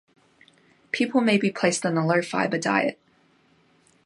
[0.91, 2.97] People may be placed on a low fibre diet.